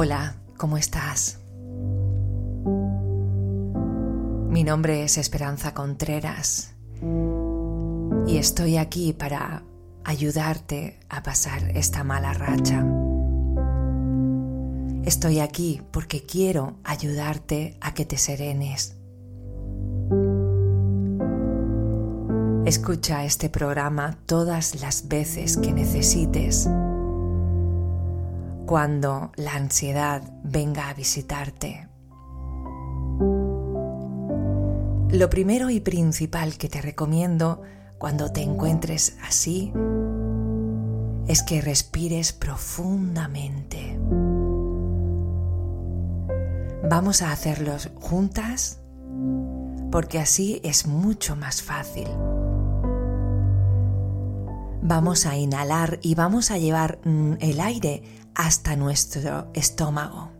Hola, 0.00 0.36
¿cómo 0.56 0.78
estás? 0.78 1.40
Mi 4.48 4.62
nombre 4.62 5.02
es 5.02 5.18
Esperanza 5.18 5.74
Contreras 5.74 6.72
y 8.24 8.36
estoy 8.36 8.76
aquí 8.76 9.12
para 9.12 9.64
ayudarte 10.04 11.00
a 11.08 11.24
pasar 11.24 11.76
esta 11.76 12.04
mala 12.04 12.32
racha. 12.32 12.86
Estoy 15.02 15.40
aquí 15.40 15.82
porque 15.90 16.22
quiero 16.22 16.76
ayudarte 16.84 17.76
a 17.80 17.92
que 17.92 18.04
te 18.04 18.18
serenes. 18.18 18.94
Escucha 22.66 23.24
este 23.24 23.48
programa 23.48 24.16
todas 24.26 24.80
las 24.80 25.08
veces 25.08 25.56
que 25.56 25.72
necesites 25.72 26.68
cuando 28.68 29.32
la 29.36 29.54
ansiedad 29.54 30.22
venga 30.44 30.90
a 30.90 30.94
visitarte. 30.94 31.88
Lo 35.10 35.30
primero 35.30 35.70
y 35.70 35.80
principal 35.80 36.58
que 36.58 36.68
te 36.68 36.82
recomiendo 36.82 37.62
cuando 37.96 38.30
te 38.30 38.42
encuentres 38.42 39.16
así 39.22 39.72
es 41.28 41.42
que 41.42 41.62
respires 41.62 42.34
profundamente. 42.34 43.98
Vamos 46.90 47.22
a 47.22 47.32
hacerlos 47.32 47.90
juntas 47.94 48.80
porque 49.90 50.18
así 50.18 50.60
es 50.62 50.86
mucho 50.86 51.36
más 51.36 51.62
fácil. 51.62 52.08
Vamos 54.82 55.24
a 55.24 55.38
inhalar 55.38 55.98
y 56.02 56.14
vamos 56.14 56.50
a 56.50 56.58
llevar 56.58 56.98
mm, 57.04 57.34
el 57.40 57.60
aire 57.60 58.02
hasta 58.38 58.76
nuestro 58.76 59.48
estómago. 59.52 60.30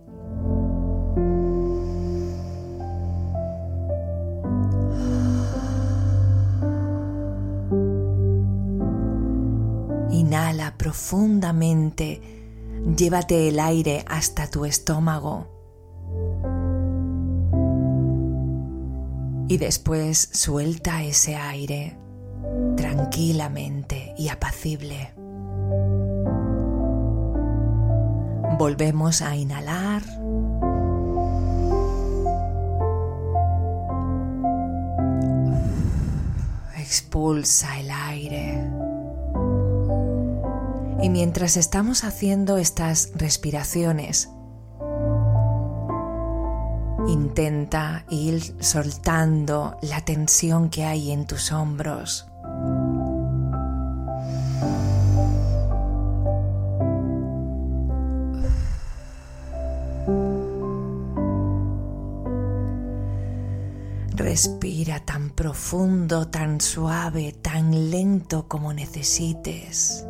Inhala 10.12 10.78
profundamente, 10.78 12.22
llévate 12.96 13.48
el 13.48 13.58
aire 13.58 14.04
hasta 14.08 14.48
tu 14.48 14.64
estómago. 14.64 15.48
Y 19.48 19.56
después 19.56 20.30
suelta 20.32 21.02
ese 21.02 21.34
aire 21.34 21.98
tranquilamente 22.76 24.14
y 24.16 24.28
apacible. 24.28 25.17
Volvemos 28.58 29.22
a 29.22 29.36
inhalar. 29.36 30.02
Expulsa 36.76 37.78
el 37.78 37.90
aire. 37.92 38.68
Y 41.00 41.08
mientras 41.08 41.56
estamos 41.56 42.02
haciendo 42.02 42.58
estas 42.58 43.12
respiraciones, 43.14 44.28
intenta 47.06 48.04
ir 48.10 48.56
soltando 48.58 49.78
la 49.82 50.00
tensión 50.04 50.68
que 50.68 50.84
hay 50.84 51.12
en 51.12 51.26
tus 51.26 51.52
hombros. 51.52 52.26
Respira 64.78 65.04
tan 65.04 65.30
profundo, 65.30 66.28
tan 66.28 66.60
suave, 66.60 67.32
tan 67.32 67.90
lento 67.90 68.46
como 68.46 68.72
necesites. 68.72 70.06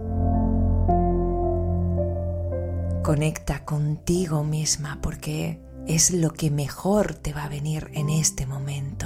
Conecta 3.03 3.65
contigo 3.65 4.45
misma 4.45 4.99
porque 5.01 5.59
es 5.87 6.11
lo 6.11 6.35
que 6.35 6.51
mejor 6.51 7.15
te 7.15 7.33
va 7.33 7.45
a 7.45 7.49
venir 7.49 7.91
en 7.95 8.11
este 8.11 8.45
momento. 8.45 8.98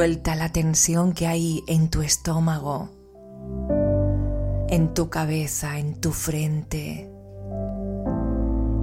Suelta 0.00 0.34
la 0.34 0.48
tensión 0.48 1.12
que 1.12 1.26
hay 1.26 1.62
en 1.66 1.90
tu 1.90 2.00
estómago, 2.00 2.88
en 4.70 4.94
tu 4.94 5.10
cabeza, 5.10 5.78
en 5.78 5.94
tu 6.00 6.12
frente, 6.12 7.12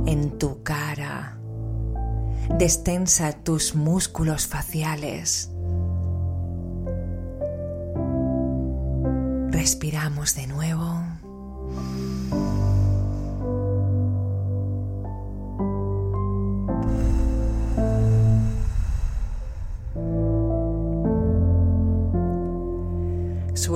en 0.06 0.38
tu 0.38 0.62
cara. 0.62 1.40
Destensa 2.60 3.34
tus 3.34 3.74
músculos 3.74 4.46
faciales. 4.46 5.50
Respiramos 9.50 10.36
de 10.36 10.46
nuevo. 10.46 10.97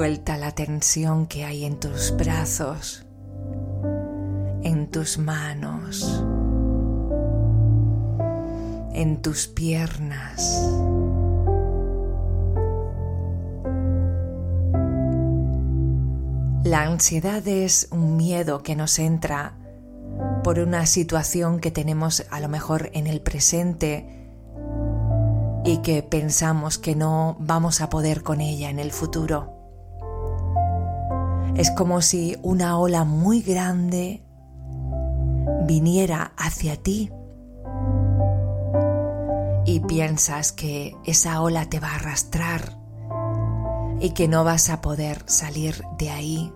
Suelta 0.02 0.36
la 0.36 0.50
tensión 0.50 1.28
que 1.28 1.46
hay 1.46 1.64
en 1.64 1.80
tus 1.80 2.18
brazos, 2.18 3.06
en 4.64 4.90
tus 4.90 5.20
manos, 5.20 6.24
en 8.96 9.22
tus 9.22 9.46
piernas. 9.46 10.68
La 16.64 16.82
ansiedad 16.82 17.48
es 17.48 17.88
un 17.92 18.18
miedo 18.18 18.64
que 18.64 18.76
nos 18.76 18.98
entra 18.98 19.54
por 20.44 20.58
una 20.58 20.88
situación 20.88 21.60
que 21.60 21.70
tenemos 21.70 22.26
a 22.32 22.40
lo 22.40 22.50
mejor 22.50 22.90
en 22.94 23.06
el 23.06 23.22
presente 23.22 24.32
y 25.64 25.78
que 25.84 26.02
pensamos 26.02 26.80
que 26.80 26.96
no 26.96 27.38
vamos 27.40 27.82
a 27.82 27.92
poder 27.92 28.24
con 28.24 28.42
ella 28.42 28.72
en 28.72 28.80
el 28.80 28.92
futuro. 28.92 29.61
Es 31.62 31.70
como 31.70 32.02
si 32.02 32.36
una 32.42 32.80
ola 32.80 33.04
muy 33.04 33.44
grande 33.44 34.26
viniera 35.68 36.34
hacia 36.36 36.76
ti 36.76 37.12
y 39.68 39.80
piensas 39.82 40.54
que 40.54 40.98
esa 41.06 41.40
ola 41.40 41.70
te 41.70 41.80
va 41.80 41.90
a 41.90 41.96
arrastrar 41.98 42.80
y 44.00 44.10
que 44.16 44.28
no 44.28 44.44
vas 44.44 44.72
a 44.72 44.82
poder 44.82 45.22
salir 45.28 45.84
de 46.00 46.10
ahí. 46.10 46.52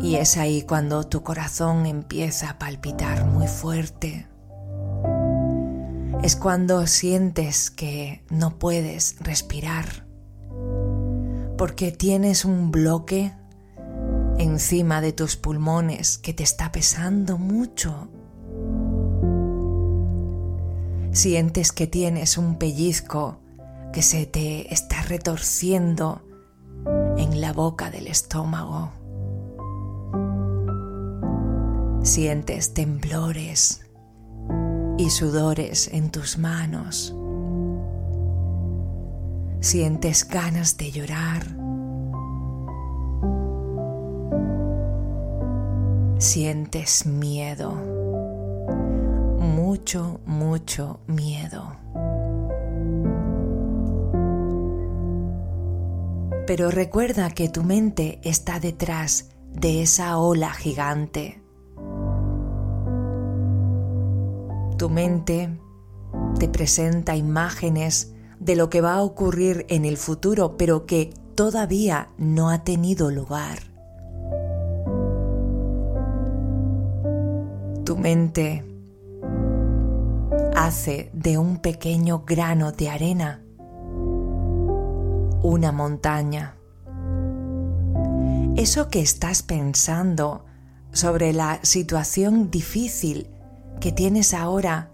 Y 0.00 0.14
es 0.14 0.38
ahí 0.38 0.62
cuando 0.62 1.04
tu 1.04 1.22
corazón 1.22 1.84
empieza 1.84 2.48
a 2.48 2.58
palpitar 2.58 3.26
muy 3.26 3.46
fuerte. 3.46 4.26
Es 6.22 6.34
cuando 6.34 6.86
sientes 6.86 7.70
que 7.70 8.24
no 8.30 8.58
puedes 8.58 9.16
respirar 9.20 10.03
porque 11.56 11.92
tienes 11.92 12.44
un 12.44 12.70
bloque 12.70 13.32
encima 14.38 15.00
de 15.00 15.12
tus 15.12 15.36
pulmones 15.36 16.18
que 16.18 16.34
te 16.34 16.42
está 16.42 16.72
pesando 16.72 17.38
mucho. 17.38 18.08
Sientes 21.12 21.72
que 21.72 21.86
tienes 21.86 22.38
un 22.38 22.58
pellizco 22.58 23.38
que 23.92 24.02
se 24.02 24.26
te 24.26 24.72
está 24.74 25.02
retorciendo 25.02 26.22
en 27.16 27.40
la 27.40 27.52
boca 27.52 27.90
del 27.90 28.08
estómago. 28.08 28.90
Sientes 32.02 32.74
temblores 32.74 33.86
y 34.98 35.10
sudores 35.10 35.88
en 35.92 36.10
tus 36.10 36.36
manos. 36.36 37.14
Sientes 39.64 40.28
ganas 40.28 40.76
de 40.76 40.90
llorar. 40.90 41.42
Sientes 46.18 47.06
miedo. 47.06 47.72
Mucho, 49.38 50.20
mucho 50.26 51.00
miedo. 51.06 51.76
Pero 56.46 56.70
recuerda 56.70 57.30
que 57.30 57.48
tu 57.48 57.62
mente 57.62 58.20
está 58.22 58.60
detrás 58.60 59.30
de 59.50 59.80
esa 59.80 60.18
ola 60.18 60.52
gigante. 60.52 61.40
Tu 64.76 64.90
mente 64.90 65.58
te 66.38 66.48
presenta 66.50 67.16
imágenes 67.16 68.13
de 68.44 68.56
lo 68.56 68.70
que 68.70 68.80
va 68.80 68.94
a 68.94 69.02
ocurrir 69.02 69.66
en 69.68 69.84
el 69.84 69.96
futuro, 69.96 70.56
pero 70.56 70.86
que 70.86 71.12
todavía 71.34 72.10
no 72.18 72.50
ha 72.50 72.62
tenido 72.62 73.10
lugar. 73.10 73.58
Tu 77.84 77.96
mente 77.96 78.64
hace 80.54 81.10
de 81.12 81.38
un 81.38 81.58
pequeño 81.58 82.24
grano 82.26 82.72
de 82.72 82.88
arena 82.88 83.44
una 85.44 85.72
montaña. 85.72 86.56
Eso 88.56 88.88
que 88.88 89.00
estás 89.00 89.42
pensando 89.42 90.46
sobre 90.90 91.34
la 91.34 91.60
situación 91.62 92.50
difícil 92.50 93.28
que 93.78 93.92
tienes 93.92 94.32
ahora 94.32 94.93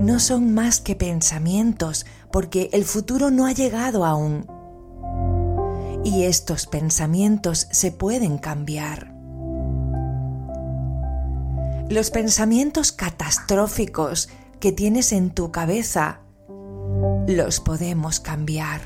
no 0.00 0.20
son 0.20 0.54
más 0.54 0.80
que 0.80 0.94
pensamientos 0.94 2.06
porque 2.30 2.70
el 2.72 2.84
futuro 2.84 3.30
no 3.30 3.46
ha 3.46 3.52
llegado 3.52 4.04
aún. 4.04 4.46
Y 6.04 6.24
estos 6.24 6.66
pensamientos 6.66 7.68
se 7.70 7.90
pueden 7.90 8.38
cambiar. 8.38 9.12
Los 11.88 12.10
pensamientos 12.10 12.92
catastróficos 12.92 14.28
que 14.60 14.72
tienes 14.72 15.12
en 15.12 15.30
tu 15.30 15.50
cabeza 15.50 16.20
los 17.26 17.60
podemos 17.60 18.20
cambiar. 18.20 18.80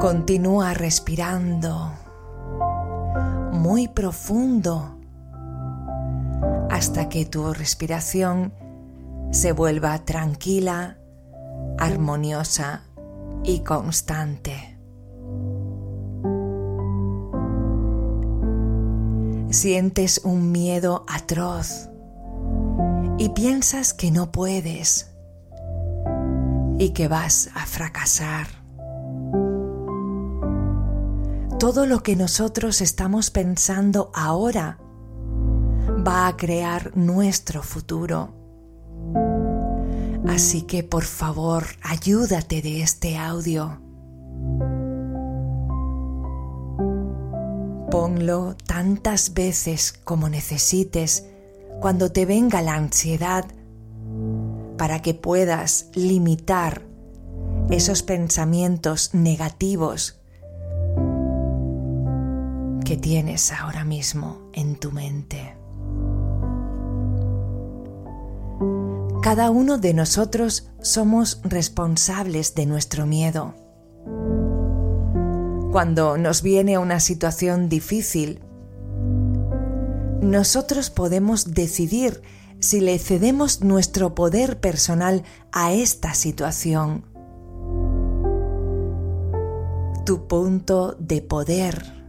Continúa 0.00 0.74
respirando 0.74 1.92
muy 3.52 3.88
profundo 3.88 5.01
hasta 6.82 7.08
que 7.08 7.24
tu 7.24 7.54
respiración 7.54 8.52
se 9.30 9.52
vuelva 9.52 10.04
tranquila, 10.04 10.98
armoniosa 11.78 12.82
y 13.44 13.60
constante. 13.60 14.76
Sientes 19.50 20.22
un 20.24 20.50
miedo 20.50 21.04
atroz 21.06 21.88
y 23.16 23.28
piensas 23.28 23.94
que 23.94 24.10
no 24.10 24.32
puedes 24.32 25.14
y 26.80 26.90
que 26.90 27.06
vas 27.06 27.48
a 27.54 27.64
fracasar. 27.64 28.48
Todo 31.60 31.86
lo 31.86 32.02
que 32.02 32.16
nosotros 32.16 32.80
estamos 32.80 33.30
pensando 33.30 34.10
ahora 34.14 34.80
va 36.06 36.26
a 36.26 36.36
crear 36.36 36.96
nuestro 36.96 37.62
futuro. 37.62 38.34
Así 40.28 40.62
que 40.62 40.82
por 40.82 41.04
favor, 41.04 41.64
ayúdate 41.82 42.62
de 42.62 42.82
este 42.82 43.16
audio. 43.16 43.80
Ponlo 47.90 48.56
tantas 48.66 49.34
veces 49.34 49.92
como 49.92 50.28
necesites 50.28 51.26
cuando 51.80 52.10
te 52.10 52.24
venga 52.24 52.62
la 52.62 52.74
ansiedad 52.74 53.44
para 54.78 55.02
que 55.02 55.14
puedas 55.14 55.88
limitar 55.94 56.82
esos 57.70 58.02
pensamientos 58.02 59.14
negativos 59.14 60.20
que 62.84 62.96
tienes 62.96 63.52
ahora 63.52 63.84
mismo 63.84 64.50
en 64.52 64.76
tu 64.76 64.90
mente. 64.90 65.61
Cada 69.32 69.50
uno 69.50 69.78
de 69.78 69.94
nosotros 69.94 70.68
somos 70.82 71.40
responsables 71.42 72.54
de 72.54 72.66
nuestro 72.66 73.06
miedo. 73.06 73.54
Cuando 75.72 76.18
nos 76.18 76.42
viene 76.42 76.76
una 76.76 77.00
situación 77.00 77.70
difícil, 77.70 78.40
nosotros 80.20 80.90
podemos 80.90 81.54
decidir 81.54 82.20
si 82.60 82.82
le 82.82 82.98
cedemos 82.98 83.62
nuestro 83.62 84.14
poder 84.14 84.60
personal 84.60 85.22
a 85.50 85.72
esta 85.72 86.12
situación. 86.12 87.06
Tu 90.04 90.28
punto 90.28 90.94
de 90.98 91.22
poder 91.22 92.04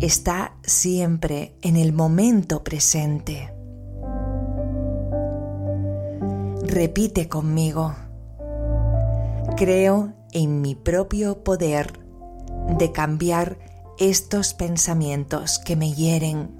está 0.00 0.56
siempre 0.62 1.56
en 1.62 1.76
el 1.76 1.92
momento 1.92 2.62
presente. 2.62 3.57
Repite 6.80 7.28
conmigo. 7.28 7.92
Creo 9.56 10.12
en 10.30 10.60
mi 10.60 10.76
propio 10.76 11.42
poder 11.42 11.98
de 12.78 12.92
cambiar 12.92 13.58
estos 13.98 14.54
pensamientos 14.54 15.58
que 15.58 15.74
me 15.74 15.92
hieren 15.92 16.54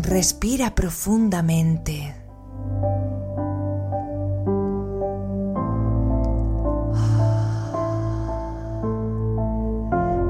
Respira 0.00 0.76
profundamente. 0.76 2.14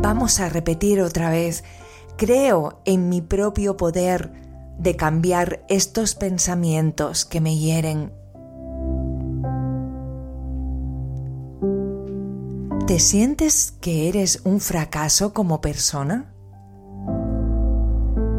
Vamos 0.00 0.40
a 0.40 0.48
repetir 0.48 1.02
otra 1.02 1.28
vez. 1.28 1.62
Creo 2.16 2.80
en 2.86 3.10
mi 3.10 3.20
propio 3.20 3.76
poder 3.76 4.47
de 4.78 4.96
cambiar 4.96 5.64
estos 5.68 6.14
pensamientos 6.14 7.24
que 7.24 7.40
me 7.40 7.56
hieren. 7.56 8.12
¿Te 12.86 13.00
sientes 13.00 13.74
que 13.80 14.08
eres 14.08 14.40
un 14.44 14.60
fracaso 14.60 15.34
como 15.34 15.60
persona? 15.60 16.32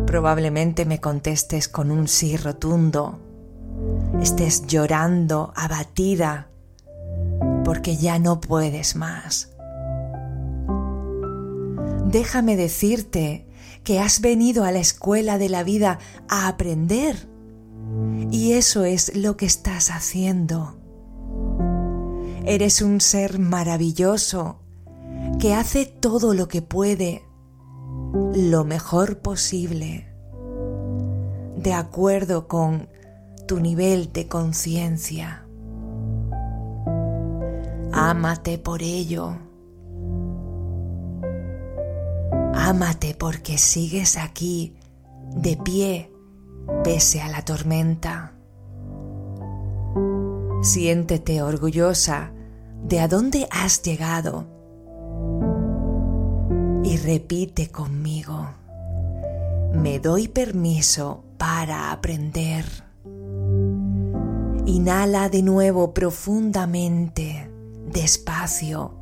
Probablemente 0.07 0.85
me 0.85 0.99
contestes 0.99 1.67
con 1.67 1.91
un 1.91 2.07
sí 2.07 2.35
rotundo. 2.35 3.19
Estés 4.19 4.65
llorando, 4.65 5.53
abatida, 5.55 6.49
porque 7.63 7.95
ya 7.95 8.17
no 8.17 8.41
puedes 8.41 8.95
más. 8.95 9.51
Déjame 12.07 12.55
decirte 12.55 13.45
que 13.83 13.99
has 13.99 14.21
venido 14.21 14.63
a 14.63 14.71
la 14.71 14.79
escuela 14.79 15.37
de 15.37 15.49
la 15.49 15.63
vida 15.63 15.99
a 16.27 16.47
aprender. 16.47 17.27
Y 18.31 18.53
eso 18.53 18.83
es 18.83 19.15
lo 19.15 19.37
que 19.37 19.45
estás 19.45 19.89
haciendo. 19.89 20.77
Eres 22.45 22.81
un 22.81 23.01
ser 23.01 23.39
maravilloso 23.39 24.59
que 25.39 25.53
hace 25.53 25.85
todo 25.85 26.33
lo 26.33 26.47
que 26.47 26.61
puede 26.61 27.23
lo 28.33 28.63
mejor 28.63 29.19
posible, 29.19 30.07
de 31.57 31.73
acuerdo 31.73 32.47
con 32.47 32.89
tu 33.47 33.59
nivel 33.59 34.11
de 34.13 34.27
conciencia. 34.27 35.45
Ámate 37.91 38.57
por 38.57 38.81
ello. 38.81 39.48
Ámate 42.53 43.15
porque 43.17 43.57
sigues 43.57 44.17
aquí, 44.17 44.75
de 45.35 45.57
pie, 45.57 46.11
pese 46.83 47.21
a 47.21 47.29
la 47.29 47.43
tormenta. 47.43 48.33
Siéntete 50.61 51.41
orgullosa 51.41 52.33
de 52.83 52.99
a 52.99 53.07
dónde 53.07 53.47
has 53.51 53.81
llegado 53.81 54.47
y 56.83 56.97
repite 56.97 57.69
conmigo. 57.69 58.49
Me 59.73 59.99
doy 59.99 60.27
permiso 60.27 61.23
para 61.37 61.91
aprender. 61.91 62.65
Inhala 64.65 65.29
de 65.29 65.41
nuevo 65.41 65.93
profundamente, 65.93 67.49
despacio. 67.91 68.98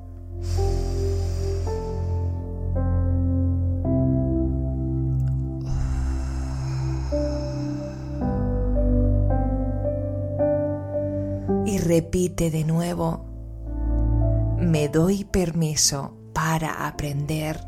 Repite 11.87 12.51
de 12.51 12.63
nuevo. 12.63 13.25
Me 14.59 14.89
doy 14.89 15.23
permiso 15.23 16.17
para 16.33 16.87
aprender. 16.87 17.61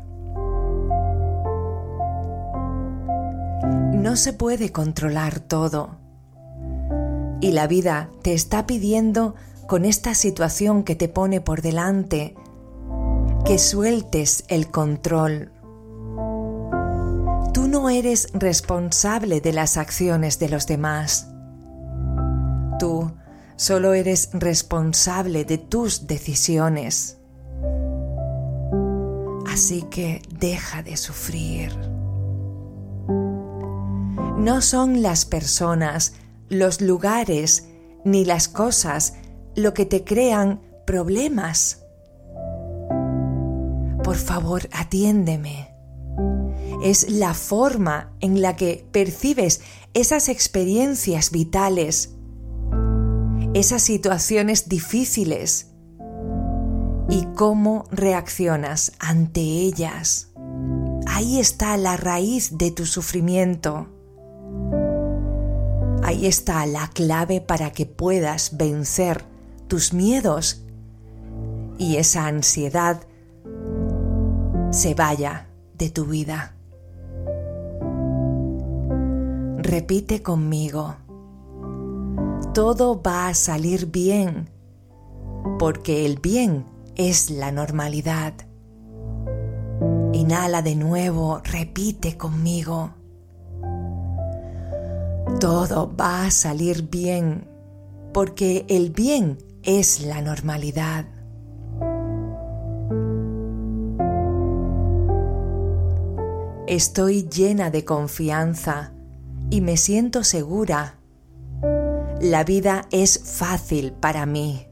No 3.92 4.16
se 4.16 4.32
puede 4.32 4.70
controlar 4.70 5.40
todo. 5.40 5.98
Y 7.40 7.52
la 7.52 7.66
vida 7.66 8.10
te 8.22 8.34
está 8.34 8.66
pidiendo 8.66 9.34
con 9.66 9.84
esta 9.84 10.14
situación 10.14 10.84
que 10.84 10.94
te 10.94 11.08
pone 11.08 11.40
por 11.40 11.62
delante 11.62 12.34
que 13.44 13.58
sueltes 13.58 14.44
el 14.48 14.70
control, 14.70 15.52
Tú 17.52 17.66
no 17.66 17.90
eres 17.90 18.28
responsable 18.32 19.40
de 19.40 19.52
las 19.52 19.76
acciones 19.76 20.38
de 20.38 20.48
los 20.48 20.68
demás. 20.68 21.29
Solo 23.60 23.92
eres 23.92 24.30
responsable 24.32 25.44
de 25.44 25.58
tus 25.58 26.06
decisiones. 26.06 27.18
Así 29.46 29.82
que 29.90 30.22
deja 30.30 30.82
de 30.82 30.96
sufrir. 30.96 31.76
No 34.38 34.62
son 34.62 35.02
las 35.02 35.26
personas, 35.26 36.14
los 36.48 36.80
lugares 36.80 37.66
ni 38.02 38.24
las 38.24 38.48
cosas 38.48 39.16
lo 39.54 39.74
que 39.74 39.84
te 39.84 40.04
crean 40.04 40.62
problemas. 40.86 41.84
Por 44.02 44.16
favor, 44.16 44.70
atiéndeme. 44.72 45.74
Es 46.82 47.10
la 47.10 47.34
forma 47.34 48.16
en 48.20 48.40
la 48.40 48.56
que 48.56 48.86
percibes 48.90 49.60
esas 49.92 50.30
experiencias 50.30 51.30
vitales, 51.30 52.14
esas 53.54 53.82
situaciones 53.82 54.68
difíciles 54.68 55.72
y 57.08 57.26
cómo 57.34 57.84
reaccionas 57.90 58.92
ante 59.00 59.40
ellas. 59.40 60.28
Ahí 61.06 61.40
está 61.40 61.76
la 61.76 61.96
raíz 61.96 62.56
de 62.56 62.70
tu 62.70 62.86
sufrimiento. 62.86 63.88
Ahí 66.02 66.26
está 66.26 66.64
la 66.66 66.88
clave 66.88 67.40
para 67.40 67.72
que 67.72 67.86
puedas 67.86 68.56
vencer 68.56 69.24
tus 69.66 69.92
miedos 69.92 70.62
y 71.78 71.96
esa 71.96 72.26
ansiedad 72.26 73.00
se 74.70 74.94
vaya 74.94 75.48
de 75.76 75.90
tu 75.90 76.04
vida. 76.06 76.54
Repite 79.58 80.22
conmigo, 80.22 80.96
todo 82.52 83.00
va 83.00 83.28
a 83.28 83.34
salir 83.34 83.86
bien, 83.86 84.50
porque 85.58 86.04
el 86.04 86.18
bien 86.18 86.66
es 86.96 87.30
la 87.30 87.52
normalidad. 87.52 88.34
Inhala 90.12 90.60
de 90.60 90.74
nuevo, 90.74 91.40
repite 91.44 92.16
conmigo. 92.16 92.94
Todo 95.38 95.94
va 95.96 96.26
a 96.26 96.30
salir 96.30 96.90
bien 96.90 97.48
porque 98.12 98.66
el 98.68 98.90
bien 98.90 99.38
es 99.62 100.00
la 100.00 100.20
normalidad. 100.20 101.06
Estoy 106.66 107.28
llena 107.28 107.70
de 107.70 107.84
confianza 107.84 108.92
y 109.50 109.60
me 109.60 109.76
siento 109.76 110.24
segura. 110.24 110.99
La 112.20 112.44
vida 112.44 112.84
es 112.90 113.18
fácil 113.18 113.92
para 113.92 114.26
mí. 114.26 114.66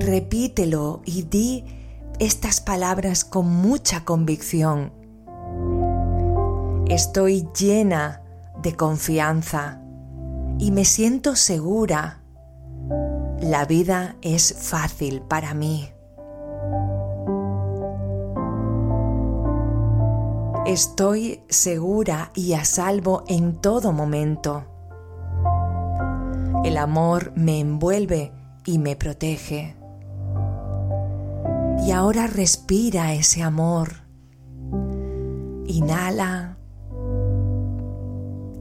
Repítelo 0.00 1.00
y 1.04 1.22
di 1.22 1.64
estas 2.18 2.60
palabras 2.60 3.24
con 3.24 3.46
mucha 3.46 4.04
convicción. 4.04 4.92
Estoy 6.88 7.48
llena 7.56 8.20
de 8.64 8.74
confianza 8.74 9.80
y 10.58 10.72
me 10.72 10.84
siento 10.84 11.36
segura. 11.36 12.20
La 13.40 13.64
vida 13.64 14.16
es 14.22 14.56
fácil 14.58 15.22
para 15.22 15.54
mí. 15.54 15.88
Estoy 20.66 21.44
segura 21.48 22.32
y 22.34 22.54
a 22.54 22.64
salvo 22.64 23.22
en 23.28 23.60
todo 23.60 23.92
momento. 23.92 24.71
El 26.64 26.76
amor 26.76 27.32
me 27.34 27.58
envuelve 27.58 28.32
y 28.64 28.78
me 28.78 28.94
protege. 28.94 29.76
Y 31.84 31.90
ahora 31.90 32.28
respira 32.28 33.12
ese 33.14 33.42
amor. 33.42 34.04
Inhala 35.66 36.56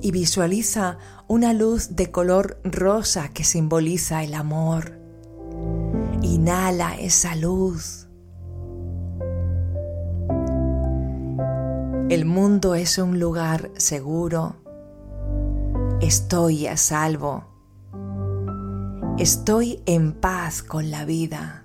y 0.01 0.11
visualiza 0.11 0.97
una 1.27 1.53
luz 1.53 1.95
de 1.95 2.09
color 2.09 2.59
rosa 2.63 3.29
que 3.29 3.43
simboliza 3.43 4.23
el 4.23 4.33
amor. 4.33 4.99
Inhala 6.23 6.95
esa 6.95 7.35
luz. 7.35 8.07
El 12.09 12.25
mundo 12.25 12.73
es 12.73 12.97
un 12.97 13.19
lugar 13.19 13.69
seguro. 13.77 14.55
Estoy 16.01 16.65
a 16.65 16.77
salvo. 16.77 17.45
Estoy 19.21 19.83
en 19.85 20.13
paz 20.13 20.63
con 20.63 20.89
la 20.89 21.05
vida. 21.05 21.63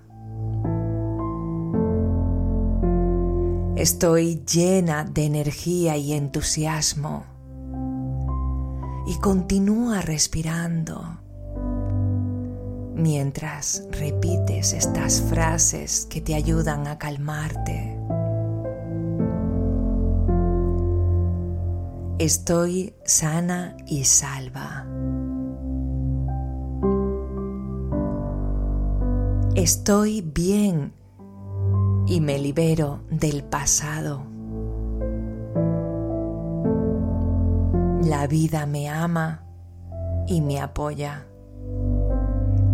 Estoy 3.77 4.45
llena 4.45 5.05
de 5.05 5.25
energía 5.25 5.97
y 5.97 6.13
entusiasmo 6.13 7.25
y 9.07 9.19
continúa 9.21 10.03
respirando 10.03 11.19
mientras 12.95 13.89
repites 13.91 14.75
estas 14.75 15.23
frases 15.23 16.05
que 16.11 16.21
te 16.21 16.35
ayudan 16.35 16.87
a 16.87 16.99
calmarte. 16.99 17.99
Estoy 22.19 22.95
sana 23.07 23.79
y 23.87 24.05
salva. 24.05 24.87
Estoy 29.57 30.21
bien 30.21 30.93
y 32.07 32.21
me 32.21 32.39
libero 32.39 33.01
del 33.09 33.43
pasado. 33.43 34.21
La 38.03 38.27
vida 38.27 38.67
me 38.67 38.91
ama 38.91 39.47
y 40.27 40.43
me 40.43 40.61
apoya. 40.61 41.27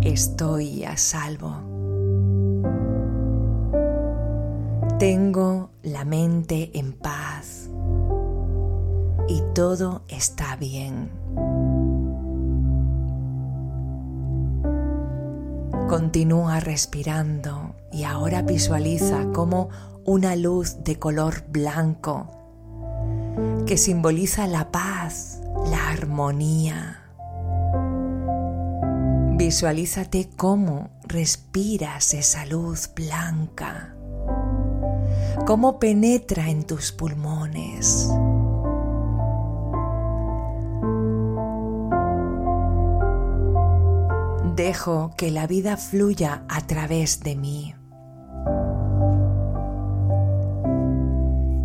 Estoy 0.01 0.83
a 0.83 0.97
salvo. 0.97 1.55
Tengo 4.99 5.69
la 5.83 6.03
mente 6.03 6.77
en 6.77 6.91
paz 6.91 7.69
y 9.29 9.41
todo 9.53 10.01
está 10.09 10.57
bien. 10.57 11.82
Continúa 15.87 16.59
respirando 16.59 17.75
y 17.91 18.03
ahora 18.03 18.41
visualiza 18.41 19.25
como 19.33 19.69
una 20.05 20.35
luz 20.35 20.83
de 20.83 20.97
color 20.97 21.43
blanco 21.47 22.27
que 23.65 23.77
simboliza 23.77 24.47
la 24.47 24.71
paz, 24.71 25.41
la 25.69 25.89
armonía. 25.89 26.99
Visualízate 29.35 30.29
cómo 30.35 30.89
respiras 31.03 32.13
esa 32.13 32.45
luz 32.45 32.89
blanca, 32.95 33.95
cómo 35.45 35.79
penetra 35.79 36.49
en 36.49 36.65
tus 36.65 36.91
pulmones. 36.91 38.09
Dejo 44.55 45.15
que 45.17 45.31
la 45.31 45.47
vida 45.47 45.77
fluya 45.77 46.45
a 46.47 46.61
través 46.67 47.21
de 47.21 47.35
mí. 47.35 47.73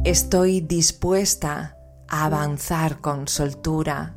Estoy 0.05 0.63
dispuesta 0.63 1.77
a 2.09 2.25
avanzar 2.25 3.03
con 3.03 3.29
soltura. 3.29 4.17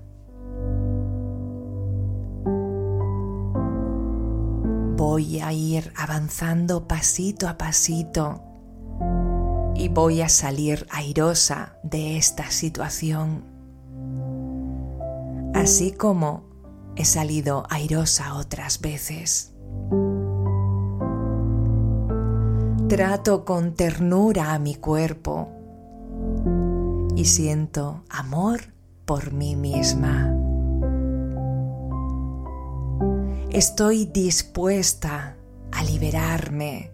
Voy 4.95 5.41
a 5.41 5.51
ir 5.51 5.91
avanzando 5.97 6.87
pasito 6.87 7.49
a 7.49 7.57
pasito 7.57 8.41
y 9.75 9.89
voy 9.89 10.21
a 10.21 10.29
salir 10.29 10.87
airosa 10.91 11.75
de 11.83 12.15
esta 12.15 12.49
situación, 12.51 13.43
así 15.53 15.91
como 15.91 16.50
he 16.95 17.05
salido 17.05 17.65
airosa 17.69 18.35
otras 18.35 18.81
veces. 18.81 19.53
Trato 22.87 23.45
con 23.45 23.73
ternura 23.75 24.53
a 24.53 24.59
mi 24.59 24.75
cuerpo 24.75 25.49
y 27.15 27.25
siento 27.25 28.03
amor 28.09 28.61
por 29.05 29.31
mí 29.31 29.55
misma. 29.55 30.35
Estoy 33.49 34.05
dispuesta 34.05 35.37
a 35.71 35.83
liberarme. 35.83 36.91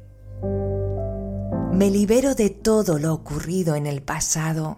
Me 1.72 1.92
libero 1.92 2.34
de 2.34 2.50
todo 2.50 2.98
lo 2.98 3.14
ocurrido 3.14 3.76
en 3.76 3.86
el 3.86 4.02
pasado 4.02 4.78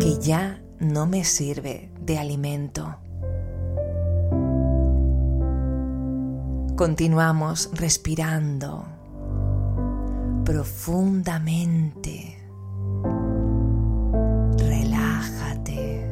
que 0.00 0.18
ya 0.18 0.62
no 0.78 1.06
me 1.06 1.24
sirve 1.24 1.90
de 2.00 2.18
alimento. 2.18 2.96
Continuamos 6.76 7.70
respirando 7.72 8.84
profundamente. 10.44 12.36
Relájate. 14.58 16.10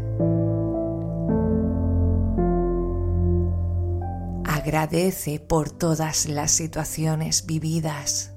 Agradece 4.44 5.40
por 5.40 5.70
todas 5.70 6.26
las 6.26 6.52
situaciones 6.52 7.44
vividas. 7.44 8.32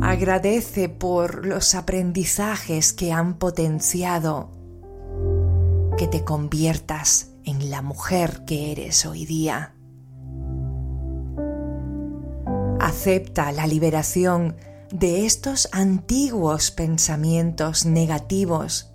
Agradece 0.00 0.88
por 0.88 1.44
los 1.44 1.74
aprendizajes 1.74 2.92
que 2.92 3.12
han 3.12 3.34
potenciado 3.34 4.50
que 5.98 6.06
te 6.06 6.22
conviertas 6.22 7.32
en 7.44 7.68
la 7.70 7.82
mujer 7.82 8.44
que 8.46 8.70
eres 8.70 9.04
hoy 9.04 9.26
día. 9.26 9.74
Acepta 12.88 13.52
la 13.52 13.66
liberación 13.66 14.56
de 14.90 15.26
estos 15.26 15.68
antiguos 15.72 16.70
pensamientos 16.70 17.84
negativos 17.84 18.90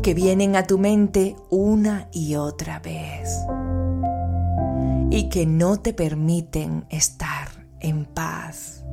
que 0.00 0.14
vienen 0.14 0.54
a 0.54 0.68
tu 0.68 0.78
mente 0.78 1.34
una 1.50 2.06
y 2.12 2.36
otra 2.36 2.78
vez 2.78 3.36
y 5.10 5.30
que 5.30 5.46
no 5.46 5.80
te 5.80 5.92
permiten 5.92 6.86
estar 6.90 7.48
en 7.80 8.04
paz. 8.04 8.84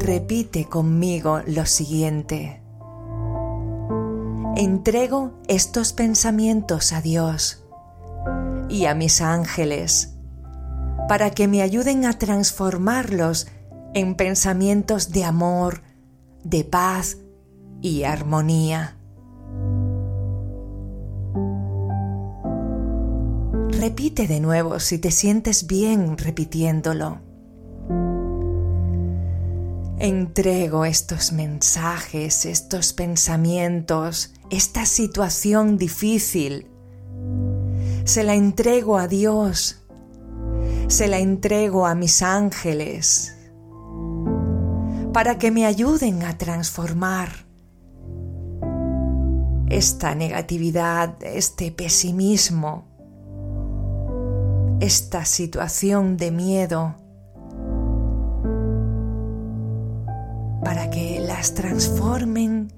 Repite 0.00 0.64
conmigo 0.64 1.42
lo 1.46 1.64
siguiente. 1.64 2.60
Entrego 4.56 5.30
estos 5.46 5.92
pensamientos 5.92 6.92
a 6.92 7.00
Dios 7.00 7.61
y 8.72 8.86
a 8.86 8.94
mis 8.94 9.20
ángeles, 9.20 10.14
para 11.06 11.30
que 11.30 11.46
me 11.46 11.60
ayuden 11.60 12.06
a 12.06 12.14
transformarlos 12.14 13.46
en 13.92 14.14
pensamientos 14.14 15.10
de 15.10 15.24
amor, 15.24 15.82
de 16.42 16.64
paz 16.64 17.18
y 17.82 18.04
armonía. 18.04 18.96
Repite 23.78 24.26
de 24.26 24.40
nuevo 24.40 24.80
si 24.80 24.98
te 24.98 25.10
sientes 25.10 25.66
bien 25.66 26.16
repitiéndolo. 26.16 27.20
Entrego 29.98 30.86
estos 30.86 31.32
mensajes, 31.32 32.46
estos 32.46 32.94
pensamientos, 32.94 34.32
esta 34.50 34.86
situación 34.86 35.76
difícil 35.76 36.71
se 38.04 38.24
la 38.24 38.34
entrego 38.34 38.98
a 38.98 39.06
Dios, 39.08 39.82
se 40.88 41.08
la 41.08 41.18
entrego 41.18 41.86
a 41.86 41.94
mis 41.94 42.22
ángeles, 42.22 43.36
para 45.12 45.38
que 45.38 45.50
me 45.50 45.66
ayuden 45.66 46.22
a 46.22 46.36
transformar 46.38 47.28
esta 49.68 50.14
negatividad, 50.14 51.16
este 51.22 51.70
pesimismo, 51.70 52.84
esta 54.80 55.24
situación 55.24 56.16
de 56.16 56.30
miedo, 56.30 56.94
para 60.64 60.90
que 60.90 61.20
las 61.20 61.54
transformen 61.54 62.72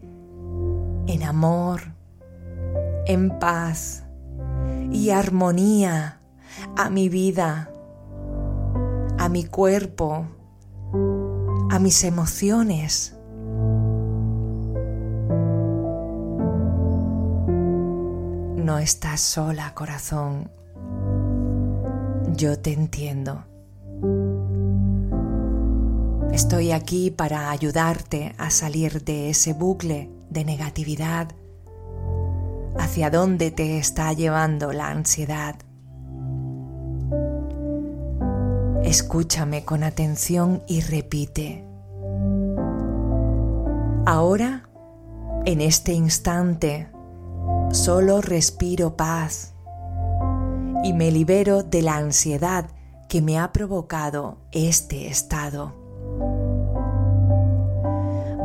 en 1.06 1.22
amor, 1.22 1.80
en 3.06 3.38
paz, 3.38 4.03
y 4.94 5.10
armonía 5.10 6.20
a 6.76 6.88
mi 6.88 7.08
vida, 7.08 7.68
a 9.18 9.28
mi 9.28 9.44
cuerpo, 9.44 10.24
a 11.68 11.78
mis 11.80 12.04
emociones. 12.04 13.16
No 18.56 18.78
estás 18.78 19.20
sola, 19.20 19.74
corazón. 19.74 20.48
Yo 22.36 22.56
te 22.60 22.72
entiendo. 22.72 23.44
Estoy 26.32 26.70
aquí 26.70 27.10
para 27.10 27.50
ayudarte 27.50 28.32
a 28.38 28.50
salir 28.50 29.02
de 29.02 29.30
ese 29.30 29.54
bucle 29.54 30.08
de 30.30 30.44
negatividad 30.44 31.28
hacia 32.78 33.10
dónde 33.10 33.50
te 33.50 33.78
está 33.78 34.12
llevando 34.12 34.72
la 34.72 34.90
ansiedad. 34.90 35.56
Escúchame 38.82 39.64
con 39.64 39.82
atención 39.82 40.62
y 40.66 40.80
repite. 40.82 41.64
Ahora, 44.06 44.68
en 45.46 45.60
este 45.60 45.92
instante, 45.92 46.88
solo 47.72 48.20
respiro 48.20 48.96
paz 48.96 49.54
y 50.84 50.92
me 50.92 51.10
libero 51.10 51.62
de 51.62 51.82
la 51.82 51.96
ansiedad 51.96 52.66
que 53.08 53.22
me 53.22 53.38
ha 53.38 53.52
provocado 53.52 54.38
este 54.52 55.08
estado. 55.08 55.72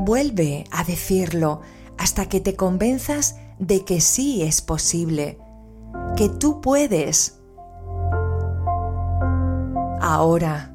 Vuelve 0.05 0.63
a 0.71 0.83
decirlo 0.85 1.61
hasta 1.97 2.27
que 2.27 2.39
te 2.39 2.55
convenzas 2.55 3.35
de 3.59 3.83
que 3.83 4.01
sí 4.01 4.41
es 4.41 4.61
posible, 4.61 5.37
que 6.15 6.29
tú 6.29 6.61
puedes. 6.61 7.39
Ahora, 10.01 10.73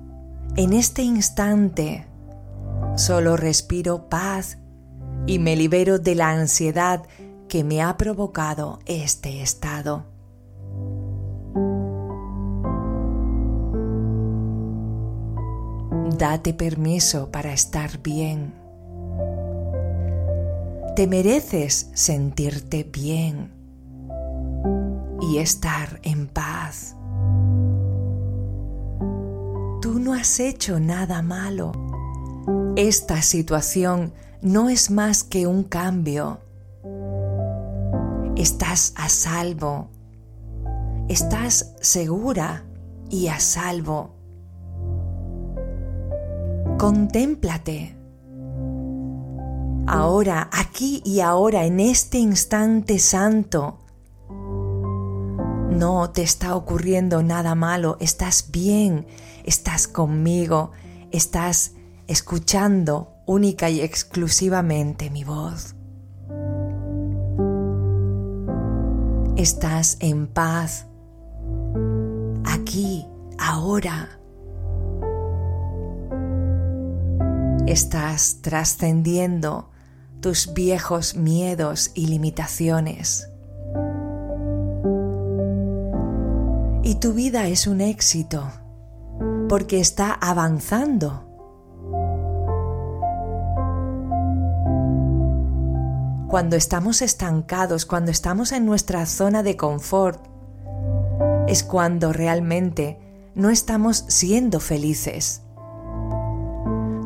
en 0.57 0.73
este 0.73 1.03
instante, 1.03 2.07
solo 2.97 3.37
respiro 3.37 4.09
paz 4.09 4.59
y 5.27 5.39
me 5.39 5.57
libero 5.57 5.99
de 5.99 6.15
la 6.15 6.31
ansiedad 6.31 7.03
que 7.49 7.65
me 7.65 7.83
ha 7.83 7.97
provocado 7.97 8.79
este 8.87 9.43
estado. 9.43 10.05
Date 16.19 16.55
permiso 16.55 17.31
para 17.33 17.53
estar 17.53 18.01
bien. 18.01 18.64
Te 20.95 21.09
mereces 21.09 21.91
sentirte 21.93 22.85
bien 22.85 23.51
y 25.21 25.39
estar 25.39 25.99
en 26.05 26.29
paz. 26.29 26.95
Tú 29.83 29.99
no 29.99 30.15
has 30.15 30.39
hecho 30.39 30.79
nada 30.79 31.21
malo. 31.21 31.73
Esta 32.77 33.23
situación 33.23 34.13
no 34.41 34.69
es 34.69 34.93
más 34.93 35.25
que 35.25 35.49
un 35.49 35.65
cambio. 35.65 36.39
Estás 38.37 38.95
a 38.95 39.09
salvo. 39.09 39.89
Estás 41.09 41.75
segura 41.81 42.67
y 43.11 43.27
a 43.27 43.41
salvo. 43.41 44.15
Contémplate 46.79 48.04
ahora, 49.87 50.49
aquí 50.53 51.03
y 51.05 51.21
ahora, 51.21 51.65
en 51.65 51.81
este 51.81 52.19
instante 52.19 52.99
santo. 52.99 53.79
No 55.71 56.11
te 56.11 56.23
está 56.23 56.55
ocurriendo 56.55 57.23
nada 57.23 57.55
malo, 57.55 57.97
estás 58.01 58.51
bien, 58.51 59.07
estás 59.45 59.89
conmigo, 59.89 60.71
estás 61.11 61.73
escuchando 62.07 63.15
única 63.27 63.71
y 63.71 63.81
exclusivamente 63.81 65.11
mi 65.11 65.25
voz. 65.25 65.75
Estás 69.37 69.97
en 70.01 70.29
paz, 70.29 70.87
aquí, 72.45 73.07
ahora. 73.39 74.21
Estás 77.67 78.39
trascendiendo 78.43 79.71
tus 80.25 80.55
viejos 80.55 81.17
miedos 81.17 81.91
y 81.93 82.07
limitaciones. 82.07 83.29
Y 86.83 86.95
tu 86.95 87.13
vida 87.13 87.47
es 87.49 87.67
un 87.67 87.83
éxito 87.83 88.51
porque 89.51 89.81
está 89.81 90.15
avanzando. 90.15 91.25
Cuando 96.27 96.57
estamos 96.57 97.03
estancados, 97.03 97.85
cuando 97.85 98.11
estamos 98.11 98.53
en 98.53 98.65
nuestra 98.65 99.05
zona 99.05 99.43
de 99.43 99.59
confort, 99.59 100.25
es 101.49 101.63
cuando 101.63 102.15
realmente 102.15 102.99
no 103.35 103.51
estamos 103.51 104.07
siendo 104.09 104.59
felices 104.59 105.43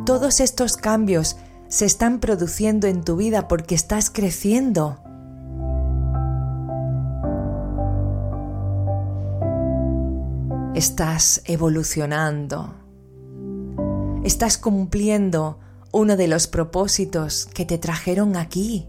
Todos 0.07 0.39
estos 0.39 0.77
cambios 0.77 1.37
se 1.69 1.85
están 1.85 2.19
produciendo 2.19 2.87
en 2.87 3.05
tu 3.05 3.17
vida 3.17 3.47
porque 3.47 3.75
estás 3.75 4.11
creciendo. 4.11 4.99
Estás 10.75 11.43
evolucionando. 11.45 12.75
Estás 14.25 14.57
cumpliendo 14.57 15.59
uno 15.93 16.17
de 16.17 16.29
los 16.29 16.47
propósitos 16.47 17.47
que 17.47 17.65
te 17.65 17.79
trajeron 17.79 18.37
aquí. 18.37 18.87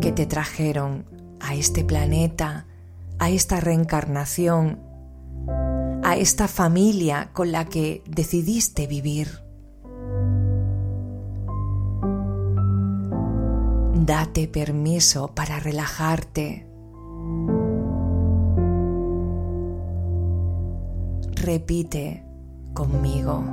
Que 0.00 0.12
te 0.12 0.26
trajeron 0.26 1.04
a 1.40 1.54
este 1.54 1.84
planeta, 1.84 2.66
a 3.18 3.28
esta 3.28 3.60
reencarnación, 3.60 4.89
a 6.10 6.16
esta 6.16 6.48
familia 6.48 7.30
con 7.32 7.52
la 7.52 7.66
que 7.66 8.02
decidiste 8.04 8.88
vivir. 8.88 9.28
Date 13.94 14.48
permiso 14.48 15.28
para 15.36 15.60
relajarte. 15.60 16.66
Repite 21.36 22.24
conmigo. 22.74 23.44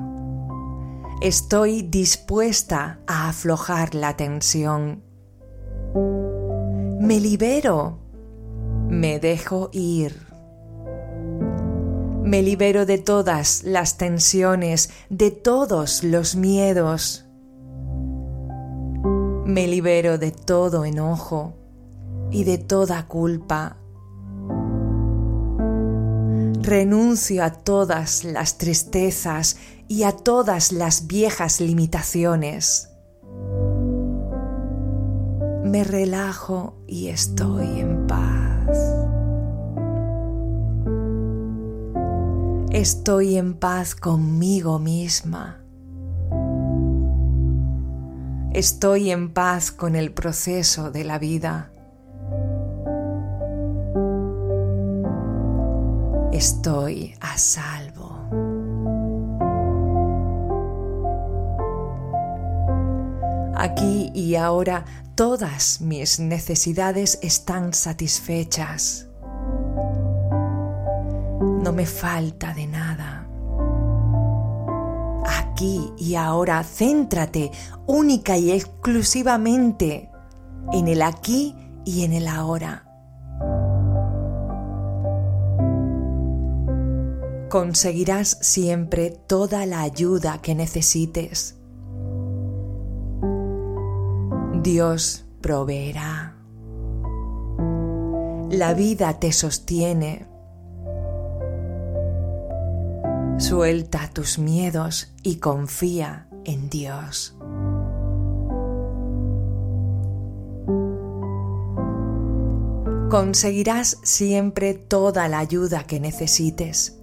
Estoy 1.22 1.84
dispuesta 1.84 3.02
a 3.06 3.30
aflojar 3.30 3.94
la 3.94 4.18
tensión. 4.18 5.04
Me 7.02 7.20
libero. 7.20 8.00
Me 8.90 9.20
dejo 9.20 9.70
ir. 9.74 10.27
Me 12.28 12.42
libero 12.42 12.86
de 12.86 12.98
todas 12.98 13.64
las 13.64 13.98
tensiones, 13.98 14.90
de 15.10 15.32
todos 15.32 16.04
los 16.04 16.36
miedos. 16.36 17.26
Me 19.46 19.66
libero 19.66 20.18
de 20.18 20.32
todo 20.32 20.84
enojo 20.84 21.54
y 22.30 22.44
de 22.44 22.58
toda 22.58 23.08
culpa 23.08 23.78
renuncio 26.68 27.46
a 27.46 27.52
todas 27.52 28.26
las 28.26 28.58
tristezas 28.58 29.56
y 29.88 30.04
a 30.04 30.12
todas 30.12 30.74
las 30.74 31.08
viejas 31.08 31.62
limitaciones. 31.62 32.90
Me 35.64 35.86
relajo 35.86 36.76
y 36.86 37.08
estoy 37.08 37.80
en 37.80 38.06
paz. 38.06 39.07
Estoy 42.78 43.38
en 43.38 43.56
paz 43.56 43.96
conmigo 43.96 44.78
misma. 44.78 45.60
Estoy 48.54 49.10
en 49.10 49.34
paz 49.34 49.72
con 49.72 49.96
el 49.96 50.14
proceso 50.14 50.92
de 50.92 51.04
la 51.04 51.18
vida. 51.18 51.72
estoy 56.38 57.16
a 57.20 57.36
salvo. 57.36 58.12
Aquí 63.56 64.12
y 64.14 64.36
ahora 64.36 64.86
todas 65.16 65.82
mis 65.82 66.20
necesidades 66.20 67.18
están 67.24 67.74
satisfechas. 67.74 69.07
No 71.68 71.74
me 71.74 71.86
falta 71.86 72.54
de 72.54 72.66
nada. 72.66 73.28
Aquí 75.26 75.92
y 75.98 76.16
ahora 76.16 76.64
céntrate 76.64 77.52
única 77.86 78.38
y 78.38 78.52
exclusivamente 78.52 80.10
en 80.72 80.88
el 80.88 81.02
aquí 81.02 81.58
y 81.84 82.06
en 82.06 82.14
el 82.14 82.30
ahora. 82.30 82.86
conseguirás 87.50 88.38
siempre 88.40 89.10
toda 89.10 89.66
la 89.66 89.82
ayuda 89.82 90.42
que 90.42 90.56
necesites. 90.56 91.58
Dios 94.64 95.26
proveerá. 95.42 96.38
La 98.52 98.74
vida 98.74 99.20
te 99.20 99.34
sostiene. 99.34 100.37
Suelta 103.38 104.10
tus 104.12 104.40
miedos 104.40 105.14
y 105.22 105.36
confía 105.36 106.28
en 106.44 106.72
Dios. 106.72 107.38
Conseguirás 113.12 114.00
siempre 114.02 114.74
toda 114.74 115.28
la 115.28 115.38
ayuda 115.38 115.84
que 115.84 116.00
necesites. 116.00 117.00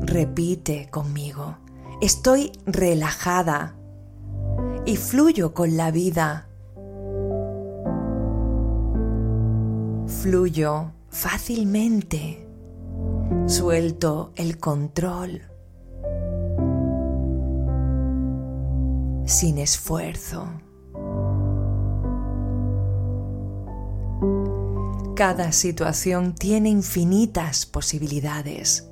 Repite 0.00 0.88
conmigo, 0.90 1.58
estoy 2.00 2.50
relajada 2.64 3.76
y 4.86 4.96
fluyo 4.96 5.52
con 5.52 5.76
la 5.76 5.90
vida. 5.90 6.48
Fluyo 10.06 10.92
fácilmente. 11.10 12.46
Suelto 13.46 14.32
el 14.36 14.58
control. 14.58 15.42
Sin 19.26 19.58
esfuerzo. 19.58 20.48
Cada 25.14 25.52
situación 25.52 26.34
tiene 26.34 26.70
infinitas 26.70 27.66
posibilidades 27.66 28.90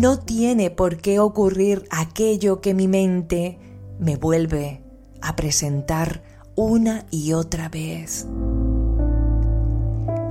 no 0.00 0.18
tiene 0.18 0.70
por 0.70 0.96
qué 0.96 1.18
ocurrir 1.18 1.84
aquello 1.90 2.62
que 2.62 2.72
mi 2.72 2.88
mente 2.88 3.58
me 3.98 4.16
vuelve 4.16 4.82
a 5.20 5.36
presentar 5.36 6.22
una 6.56 7.04
y 7.10 7.34
otra 7.34 7.68
vez. 7.68 8.26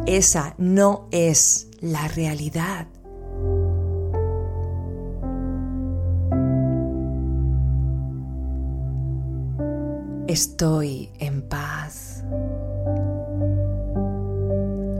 Esa 0.05 0.55
no 0.57 1.07
es 1.11 1.67
la 1.81 2.07
realidad. 2.07 2.87
Estoy 10.27 11.09
en 11.19 11.41
paz. 11.41 12.23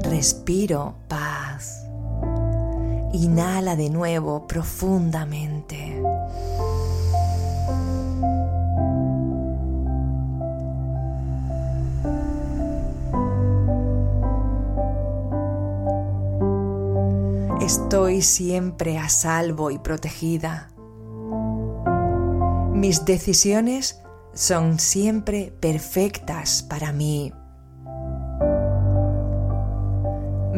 Respiro 0.02 0.96
paz. 1.08 1.86
Inhala 3.14 3.76
de 3.76 3.90
nuevo 3.90 4.48
profundamente. 4.48 5.89
Siempre 18.22 18.98
a 18.98 19.10
salvo 19.10 19.72
y 19.72 19.80
protegida. 19.80 20.70
Mis 22.74 23.06
decisiones 23.06 24.02
son 24.34 24.80
siempre 24.80 25.54
perfectas 25.60 26.64
para 26.64 26.92
mí. 26.92 27.34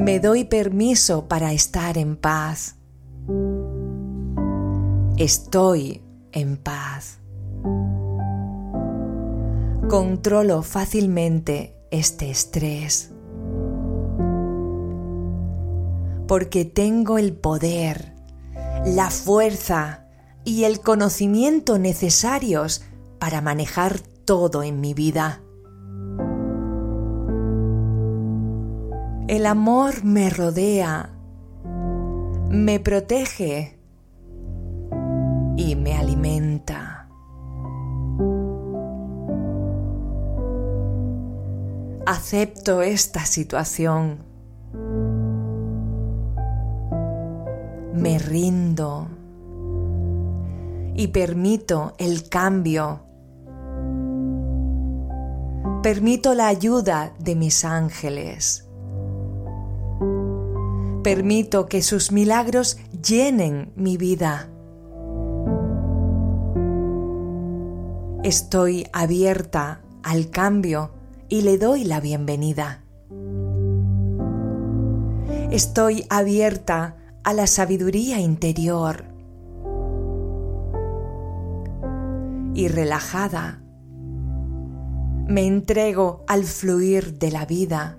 me 0.02 0.20
doy 0.20 0.46
permiso 0.46 1.28
para 1.28 1.54
estar 1.54 1.98
en 1.98 2.16
paz. 2.16 2.76
Estoy 5.18 6.02
en 6.32 6.58
paz. 6.58 7.20
Controlo 9.88 10.64
fácilmente 10.64 11.76
este 11.92 12.32
estrés. 12.32 13.12
Porque 16.32 16.64
tengo 16.64 17.18
el 17.18 17.34
poder, 17.34 18.16
la 18.86 19.10
fuerza 19.10 20.06
y 20.46 20.64
el 20.64 20.80
conocimiento 20.80 21.78
necesarios 21.78 22.86
para 23.20 23.42
manejar 23.42 24.00
todo 24.00 24.64
en 24.64 24.80
mi 24.80 24.94
vida. 24.94 25.42
El 29.28 29.46
amor 29.46 30.06
me 30.06 30.30
rodea, 30.30 31.10
me 32.50 32.80
protege 32.80 33.78
y 35.58 35.76
me 35.76 35.98
alimenta. 35.98 37.10
Acepto 42.06 42.82
esta 42.84 43.26
situación. 43.26 44.31
Me 47.94 48.20
rindo 48.20 49.08
y 50.96 51.08
permito 51.08 51.94
el 51.98 52.30
cambio. 52.30 53.02
Permito 55.84 56.34
la 56.34 56.48
ayuda 56.48 57.14
de 57.20 57.36
mis 57.36 57.66
ángeles. 57.66 58.68
Permito 61.04 61.66
que 61.66 61.82
sus 61.82 62.12
milagros 62.12 62.78
llenen 63.06 63.72
mi 63.76 63.98
vida. 63.98 64.48
Estoy 68.24 68.86
abierta 68.94 69.82
al 70.04 70.30
cambio 70.30 70.92
y 71.28 71.42
le 71.42 71.58
doy 71.58 71.86
la 71.86 72.00
bienvenida. 72.00 72.84
Estoy 75.50 76.06
abierta 76.10 77.01
a 77.24 77.34
la 77.34 77.48
sabiduría 77.48 78.20
interior 78.20 79.06
y 82.54 82.68
relajada. 82.68 83.62
Me 85.28 85.46
entrego 85.46 86.24
al 86.28 86.44
fluir 86.44 87.18
de 87.20 87.32
la 87.32 87.46
vida 87.46 87.98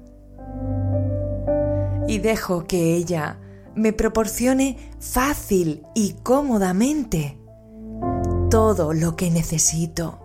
y 2.08 2.18
dejo 2.18 2.66
que 2.66 2.94
ella 2.94 3.38
me 3.74 3.92
proporcione 3.92 4.76
fácil 4.98 5.86
y 5.94 6.14
cómodamente 6.22 7.38
todo 8.50 8.92
lo 8.92 9.16
que 9.16 9.30
necesito. 9.30 10.18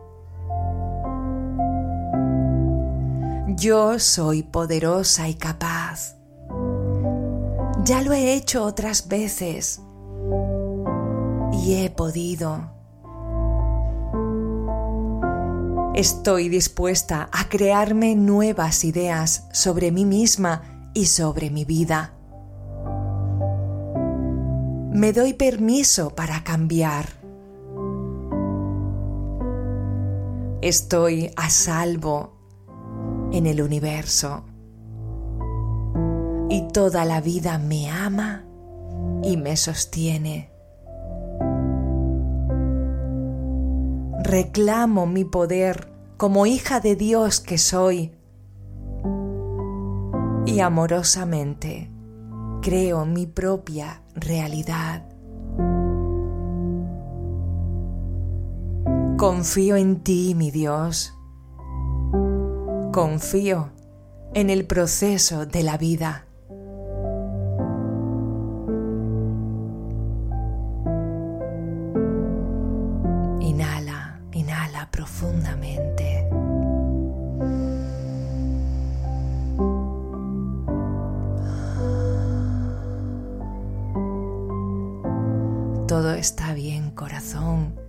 Yo 3.56 4.00
soy 4.00 4.44
poderosa 4.44 5.30
y 5.30 5.36
capaz. 5.36 6.17
Ya 7.88 8.02
lo 8.02 8.12
he 8.12 8.34
hecho 8.34 8.66
otras 8.66 9.08
veces 9.08 9.82
y 11.54 11.76
he 11.76 11.90
podido. 11.90 12.70
Estoy 15.96 16.50
dispuesta 16.50 17.30
a 17.32 17.48
crearme 17.48 18.18
nuevas 18.18 18.84
ideas 18.84 19.48
sobre 19.54 19.94
mí 19.94 20.04
misma 20.04 20.92
y 20.94 21.06
sobre 21.06 21.50
mi 21.50 21.64
vida. 21.64 22.14
Me 24.92 25.14
doy 25.14 25.32
permiso 25.32 26.14
para 26.14 26.44
cambiar. 26.44 27.06
Estoy 30.62 31.32
a 31.38 31.50
salvo 31.50 32.34
en 33.32 33.46
el 33.46 33.62
universo 33.62 34.44
toda 36.78 37.06
la 37.06 37.22
vida 37.22 37.58
me 37.58 37.90
ama 37.90 38.44
y 39.24 39.36
me 39.36 39.58
sostiene. 39.58 40.52
Reclamo 44.22 45.08
mi 45.08 45.26
poder 45.26 45.92
como 46.18 46.46
hija 46.46 46.80
de 46.80 46.96
Dios 46.96 47.40
que 47.40 47.58
soy 47.58 48.12
y 50.46 50.60
amorosamente 50.60 51.90
creo 52.62 53.08
mi 53.08 53.26
propia 53.26 54.04
realidad. 54.14 55.02
Confío 59.18 59.78
en 59.78 60.04
ti, 60.04 60.36
mi 60.36 60.52
Dios. 60.52 61.12
Confío 62.94 63.72
en 64.36 64.52
el 64.52 64.68
proceso 64.68 65.48
de 65.48 65.64
la 65.64 65.80
vida. 65.80 66.27
Profundamente. 75.18 76.28
Todo 85.88 86.14
está 86.14 86.54
bien, 86.54 86.92
corazón. 86.92 87.80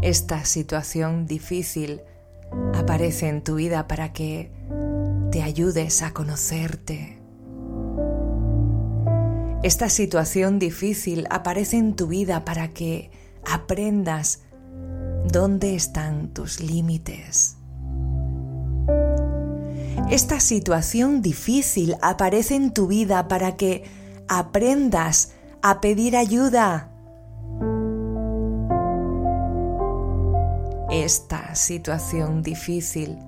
Esta 0.00 0.44
situación 0.44 1.26
difícil 1.26 2.00
aparece 2.74 3.28
en 3.28 3.42
tu 3.42 3.56
vida 3.56 3.86
para 3.88 4.12
que 4.12 4.52
te 5.30 5.42
ayudes 5.42 6.02
a 6.02 6.12
conocerte. 6.12 7.18
Esta 9.62 9.88
situación 9.88 10.58
difícil 10.58 11.26
aparece 11.30 11.76
en 11.76 11.94
tu 11.94 12.08
vida 12.08 12.44
para 12.44 12.68
que 12.68 13.10
aprendas 13.44 14.42
dónde 15.30 15.74
están 15.74 16.28
tus 16.28 16.60
límites. 16.60 17.56
Esta 20.10 20.40
situación 20.40 21.22
difícil 21.22 21.96
aparece 22.02 22.54
en 22.54 22.72
tu 22.72 22.86
vida 22.86 23.28
para 23.28 23.56
que 23.56 23.84
aprendas 24.28 25.32
a 25.62 25.80
pedir 25.80 26.16
ayuda. 26.16 26.90
Esta 30.90 31.54
situación 31.54 32.42
difícil 32.42 33.18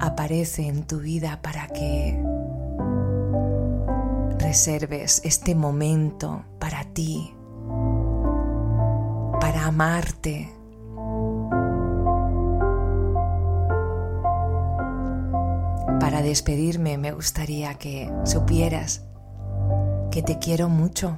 aparece 0.00 0.66
en 0.66 0.82
tu 0.82 0.98
vida 0.98 1.40
para 1.40 1.66
que 1.68 2.22
reserves 4.38 5.22
este 5.24 5.54
momento 5.54 6.44
para 6.58 6.84
ti, 6.84 7.34
para 9.48 9.64
amarte. 9.64 10.52
Para 16.00 16.20
despedirme 16.20 16.98
me 16.98 17.12
gustaría 17.12 17.72
que 17.76 18.12
supieras 18.24 19.06
que 20.10 20.22
te 20.22 20.38
quiero 20.38 20.68
mucho, 20.68 21.16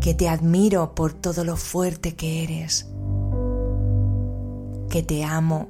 que 0.00 0.14
te 0.14 0.28
admiro 0.28 0.94
por 0.94 1.12
todo 1.12 1.42
lo 1.42 1.56
fuerte 1.56 2.14
que 2.14 2.44
eres, 2.44 2.88
que 4.88 5.02
te 5.02 5.24
amo, 5.24 5.66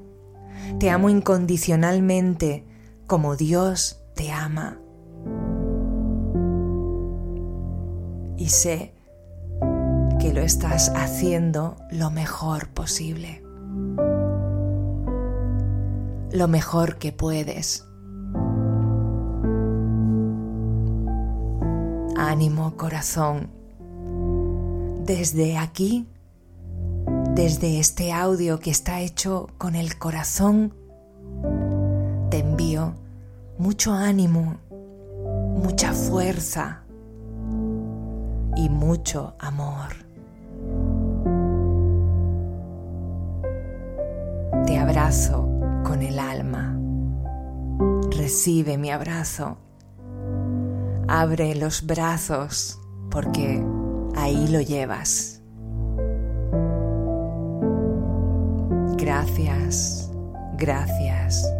te 0.78 0.90
amo 0.90 1.08
incondicionalmente 1.08 2.66
como 3.06 3.34
Dios 3.34 4.02
te 4.14 4.30
ama. 4.30 4.78
Y 8.36 8.50
sé 8.50 8.99
lo 10.32 10.42
estás 10.42 10.92
haciendo 10.94 11.76
lo 11.90 12.10
mejor 12.10 12.68
posible, 12.68 13.42
lo 16.32 16.48
mejor 16.48 16.98
que 16.98 17.12
puedes. 17.12 17.86
Ánimo 22.16 22.76
corazón. 22.76 23.50
Desde 25.04 25.58
aquí, 25.58 26.06
desde 27.34 27.80
este 27.80 28.12
audio 28.12 28.60
que 28.60 28.70
está 28.70 29.00
hecho 29.00 29.48
con 29.58 29.74
el 29.74 29.98
corazón, 29.98 30.74
te 32.30 32.38
envío 32.38 32.94
mucho 33.58 33.92
ánimo, 33.92 34.58
mucha 35.56 35.92
fuerza 35.92 36.84
y 38.56 38.68
mucho 38.68 39.34
amor. 39.38 39.99
Te 44.66 44.78
abrazo 44.78 45.48
con 45.84 46.02
el 46.02 46.18
alma. 46.18 46.76
Recibe 48.10 48.78
mi 48.78 48.90
abrazo 48.90 49.58
Abre 51.12 51.56
los 51.56 51.84
brazos 51.86 52.78
porque 53.10 53.60
ahí 54.14 54.46
lo 54.46 54.60
llevas. 54.60 55.42
Gracias, 58.96 60.08
gracias. 60.56 61.52